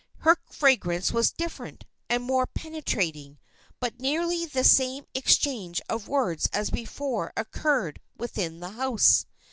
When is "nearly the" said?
3.99-4.63